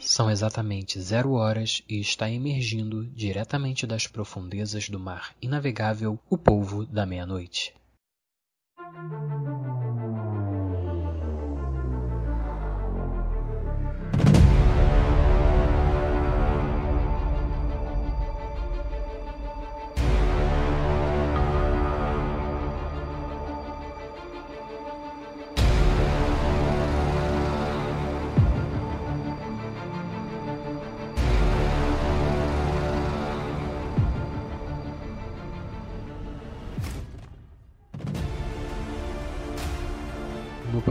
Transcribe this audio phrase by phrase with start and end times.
[0.00, 6.84] São exatamente zero horas e está emergindo diretamente das profundezas do mar inavegável o polvo
[6.86, 7.74] da meia-noite.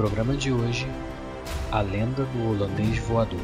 [0.03, 0.85] Programa de hoje,
[1.71, 3.39] a lenda do holandês voador.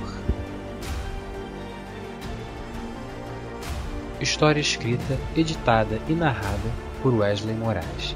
[4.20, 6.70] História escrita, editada e narrada
[7.01, 8.13] por Wesley Moraes.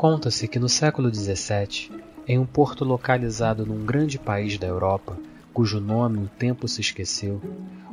[0.00, 1.92] Conta-se que no século XVII,
[2.26, 5.14] em um porto localizado num grande país da Europa,
[5.52, 7.38] cujo nome o tempo se esqueceu,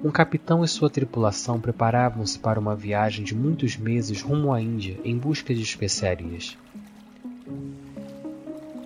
[0.01, 4.97] um capitão e sua tripulação preparavam-se para uma viagem de muitos meses rumo à Índia
[5.03, 6.57] em busca de especiarias.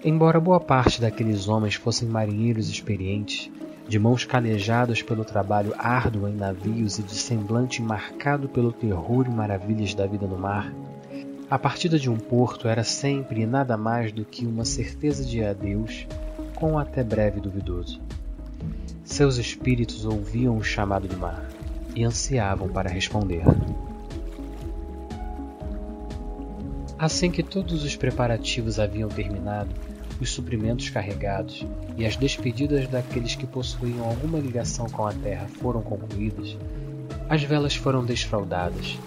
[0.03, 3.51] Embora boa parte daqueles homens fossem marinheiros experientes,
[3.87, 9.29] de mãos calejadas pelo trabalho árduo em navios e de semblante marcado pelo terror e
[9.29, 10.73] maravilhas da vida no mar,
[11.51, 16.07] a partida de um porto era sempre nada mais do que uma certeza de adeus
[16.55, 17.99] com até breve duvidoso.
[19.03, 21.45] Seus espíritos ouviam o chamado do mar
[21.93, 23.43] e ansiavam para responder.
[26.97, 29.71] Assim que todos os preparativos haviam terminado,
[30.21, 31.65] os suprimentos carregados
[31.97, 36.55] e as despedidas daqueles que possuíam alguma ligação com a terra foram concluídas,
[37.27, 38.97] as velas foram desfraldadas,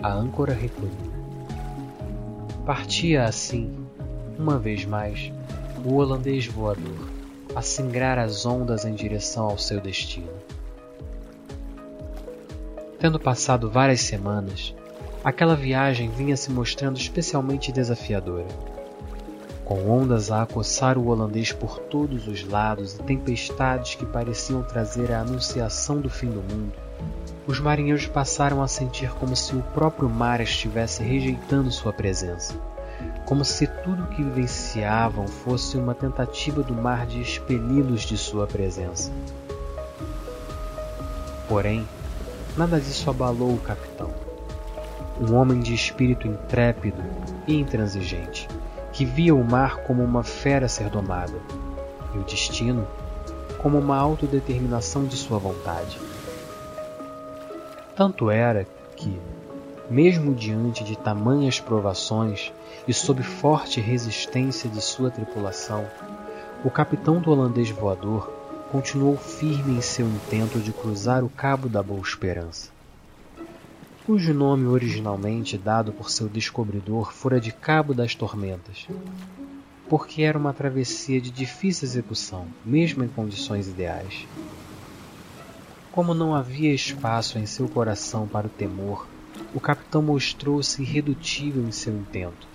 [0.00, 1.19] a âncora recolhida
[2.70, 3.84] Partia assim,
[4.38, 5.32] uma vez mais,
[5.84, 7.10] o holandês voador,
[7.52, 10.30] a singrar as ondas em direção ao seu destino.
[13.00, 14.72] Tendo passado várias semanas,
[15.24, 18.46] aquela viagem vinha se mostrando especialmente desafiadora.
[19.64, 25.10] Com ondas a acossar o holandês por todos os lados e tempestades que pareciam trazer
[25.10, 26.72] a anunciação do fim do mundo,
[27.50, 32.54] os marinheiros passaram a sentir como se o próprio mar estivesse rejeitando sua presença,
[33.24, 38.46] como se tudo o que vivenciavam fosse uma tentativa do mar de expeli-los de sua
[38.46, 39.10] presença.
[41.48, 41.88] Porém,
[42.56, 44.14] nada disso abalou o capitão,
[45.20, 47.02] um homem de espírito intrépido
[47.48, 48.46] e intransigente,
[48.92, 51.34] que via o mar como uma fera ser domada,
[52.14, 52.86] e o destino
[53.58, 55.98] como uma autodeterminação de sua vontade.
[57.96, 59.20] Tanto era que,
[59.90, 62.52] mesmo diante de tamanhas provações
[62.86, 65.86] e sob forte resistência de sua tripulação,
[66.64, 68.30] o capitão do holandês voador
[68.70, 72.70] continuou firme em seu intento de cruzar o Cabo da Boa Esperança,
[74.04, 78.86] cujo nome originalmente dado por seu descobridor fora de Cabo das Tormentas,
[79.88, 84.28] porque era uma travessia de difícil execução, mesmo em condições ideais.
[85.92, 89.08] Como não havia espaço em seu coração para o temor,
[89.52, 92.46] o capitão mostrou-se irredutível em seu intento,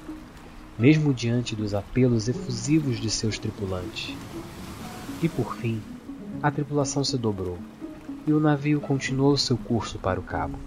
[0.80, 4.16] mesmo diante dos apelos efusivos de seus tripulantes.
[5.22, 5.82] E por fim,
[6.42, 7.58] a tripulação se dobrou
[8.26, 10.58] e o navio continuou seu curso para o cabo.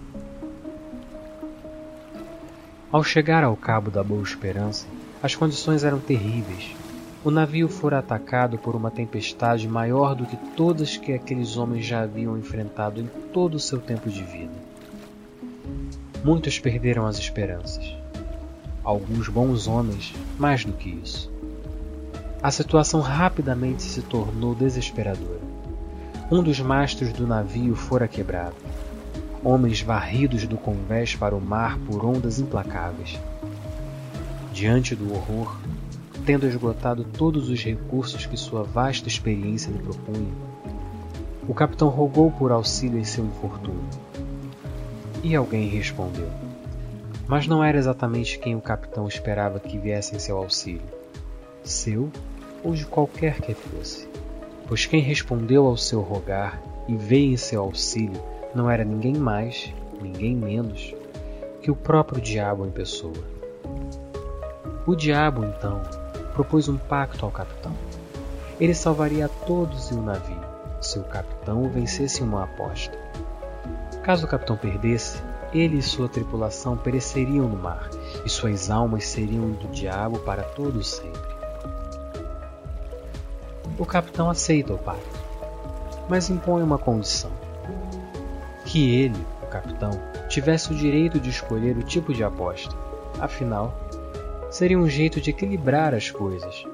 [2.91, 4.85] Ao chegar ao cabo da Boa Esperança,
[5.23, 6.75] as condições eram terríveis
[7.23, 12.01] o navio fora atacado por uma tempestade maior do que todas que aqueles homens já
[12.01, 14.53] haviam enfrentado em todo o seu tempo de vida.
[16.23, 17.93] Muitos perderam as esperanças.
[18.83, 21.31] Alguns bons homens, mais do que isso.
[22.41, 25.41] A situação rapidamente se tornou desesperadora.
[26.31, 28.55] Um dos mastros do navio fora quebrado.
[29.43, 33.19] Homens varridos do convés para o mar por ondas implacáveis.
[34.53, 35.57] Diante do horror,
[36.29, 40.31] tendo esgotado todos os recursos que sua vasta experiência lhe propunha,
[41.47, 43.89] o capitão rogou por auxílio em seu infortúnio.
[45.23, 46.29] E alguém respondeu.
[47.27, 50.83] Mas não era exatamente quem o capitão esperava que viesse em seu auxílio.
[51.63, 52.11] Seu
[52.63, 54.07] ou de qualquer que fosse.
[54.67, 58.21] Pois quem respondeu ao seu rogar e veio em seu auxílio
[58.53, 60.93] não era ninguém mais, ninguém menos
[61.63, 63.17] que o próprio diabo em pessoa.
[64.85, 65.81] O diabo, então,
[66.39, 67.73] propôs um pacto ao capitão.
[68.61, 70.39] Ele salvaria a todos e o navio,
[70.79, 72.97] se o capitão vencesse uma aposta.
[74.03, 75.21] Caso o capitão perdesse,
[75.53, 77.89] ele e sua tripulação pereceriam no mar,
[78.23, 81.19] e suas almas seriam do diabo para todo sempre.
[83.77, 85.19] O capitão aceita o pacto,
[86.07, 87.31] mas impõe uma condição:
[88.65, 89.91] que ele, o capitão,
[90.29, 92.73] tivesse o direito de escolher o tipo de aposta.
[93.19, 93.88] Afinal,
[94.59, 96.65] seria um jeito de equilibrar as coisas,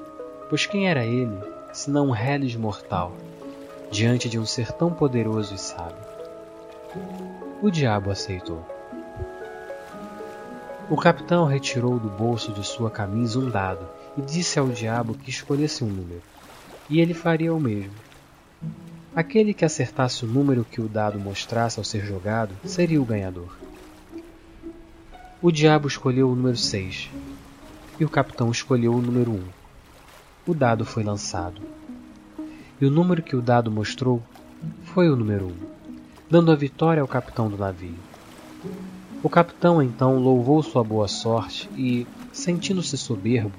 [0.50, 1.38] pois quem era ele,
[1.72, 3.12] senão um reles mortal,
[3.92, 6.04] diante de um ser tão poderoso e sábio?
[7.62, 8.60] O diabo aceitou.
[10.90, 13.86] O capitão retirou do bolso de sua camisa um dado
[14.18, 16.22] e disse ao diabo que escolhesse um número,
[16.90, 17.94] e ele faria o mesmo.
[19.14, 23.56] Aquele que acertasse o número que o dado mostrasse ao ser jogado seria o ganhador.
[25.40, 27.10] O diabo escolheu o número 6
[27.98, 29.42] e o capitão escolheu o número 1.
[30.46, 31.60] O dado foi lançado.
[32.80, 34.22] E o número que o dado mostrou
[34.84, 35.52] foi o número 1,
[36.30, 37.96] dando a vitória ao capitão do navio.
[39.22, 43.52] O capitão então louvou sua boa sorte e, sentindo-se soberbo,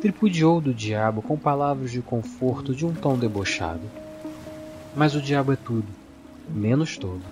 [0.00, 3.82] tripudiou do diabo com palavras de conforto de um tom debochado.
[4.94, 5.86] Mas o diabo é tudo,
[6.48, 7.22] menos todo.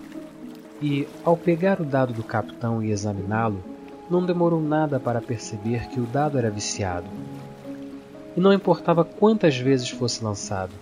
[0.83, 3.63] E, ao pegar o dado do capitão e examiná-lo,
[4.11, 7.07] não demorou nada para perceber que o dado era viciado.
[8.37, 10.73] E não importava quantas vezes fosse lançado,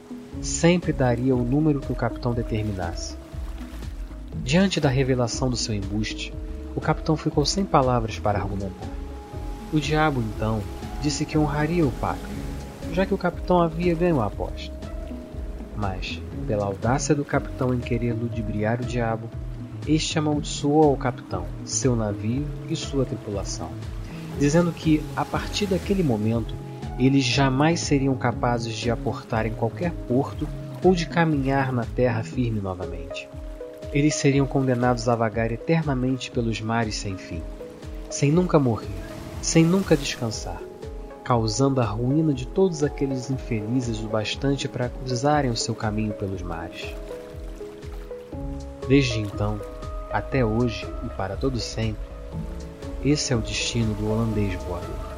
[0.41, 3.17] sempre daria o número que o capitão determinasse.
[4.43, 6.33] Diante da revelação do seu embuste,
[6.75, 8.89] o capitão ficou sem palavras para argumentar.
[9.73, 10.63] O diabo, então,
[11.03, 12.29] disse que honraria o pacto,
[12.93, 14.75] já que o capitão havia ganho a aposta.
[15.77, 19.29] Mas, pela audácia do capitão em querer ludibriar o diabo,
[19.87, 23.71] este amaldiçoou ao capitão, seu navio e sua tripulação,
[24.39, 26.55] dizendo que, a partir daquele momento,
[26.99, 30.49] eles jamais seriam capazes de aportar em qualquer porto
[30.83, 33.29] ou de caminhar na terra firme novamente.
[33.93, 37.43] Eles seriam condenados a vagar eternamente pelos mares sem fim,
[38.11, 38.89] sem nunca morrer,
[39.41, 40.61] sem nunca descansar,
[41.25, 46.43] causando a ruína de todos aqueles infelizes o bastante para cruzarem o seu caminho pelos
[46.43, 46.95] mares.
[48.89, 49.61] Desde então,
[50.11, 52.09] até hoje e para todo sempre,
[53.05, 55.09] esse é o destino do holandês voador.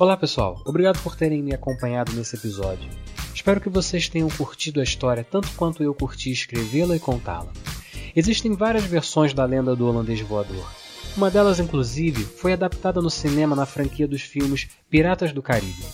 [0.00, 2.88] Olá pessoal, obrigado por terem me acompanhado nesse episódio.
[3.34, 7.52] Espero que vocês tenham curtido a história tanto quanto eu curti escrevê-la e contá-la.
[8.16, 10.66] Existem várias versões da lenda do holandês voador.
[11.14, 15.84] Uma delas, inclusive, foi adaptada no cinema na franquia dos filmes Piratas do Caribe.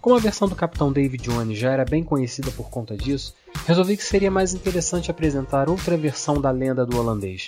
[0.00, 3.36] Como a versão do Capitão David Jones já era bem conhecida por conta disso,
[3.68, 7.46] resolvi que seria mais interessante apresentar outra versão da lenda do holandês,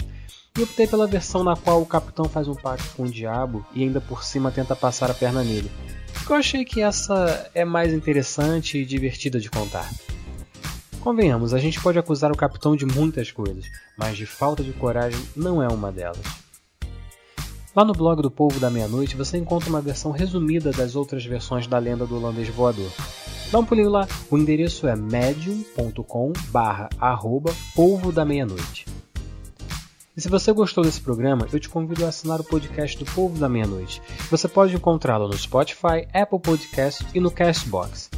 [0.57, 3.83] e optei pela versão na qual o capitão faz um pacto com o diabo e
[3.83, 5.71] ainda por cima tenta passar a perna nele,
[6.33, 9.88] eu achei que essa é mais interessante e divertida de contar.
[11.00, 13.64] Convenhamos, a gente pode acusar o capitão de muitas coisas,
[13.97, 16.18] mas de falta de coragem não é uma delas.
[17.76, 21.66] Lá no blog do Povo da Meia-Noite você encontra uma versão resumida das outras versões
[21.66, 22.90] da lenda do holandês voador.
[23.52, 28.96] Dá um pulinho lá, o endereço é medium.com barra arroba polvo da meia-noite.
[30.16, 33.38] E se você gostou desse programa, eu te convido a assinar o podcast do Povo
[33.38, 34.00] da Meia-Noite.
[34.30, 38.08] Você pode encontrá-lo no Spotify, Apple Podcast e no Castbox.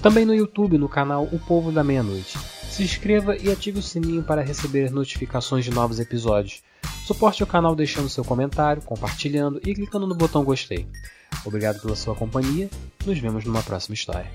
[0.00, 2.38] Também no YouTube, no canal O Povo da Meia-Noite.
[2.38, 6.62] Se inscreva e ative o sininho para receber notificações de novos episódios.
[7.04, 10.86] Suporte o canal deixando seu comentário, compartilhando e clicando no botão gostei.
[11.44, 12.70] Obrigado pela sua companhia.
[13.04, 14.30] Nos vemos numa próxima história.